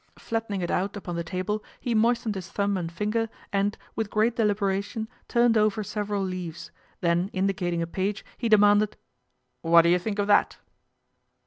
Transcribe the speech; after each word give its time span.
Flattening 0.17 0.61
it 0.61 0.71
out 0.71 0.97
upon 0.97 1.13
230 1.13 1.13
PATRICIA 1.13 1.45
BRENT, 1.45 1.61
SPINSTER 1.61 1.77
the 1.77 1.83
table 1.83 1.89
he 1.91 1.93
moistened 1.93 2.33
his 2.33 2.49
thumb 2.49 2.75
and 2.75 2.91
finger 2.91 3.29
and, 3.53 3.77
with 3.95 4.09
great 4.09 4.35
deliberation, 4.35 5.07
turned 5.27 5.55
over 5.59 5.83
several 5.83 6.23
leaves, 6.23 6.71
then 7.01 7.29
indicating 7.33 7.83
a 7.83 7.85
page 7.85 8.25
he 8.35 8.49
demanded:" 8.49 8.97
What 9.61 9.83
do 9.83 9.89
you 9.89 9.99
think 9.99 10.17
of 10.17 10.25
that 10.25 10.57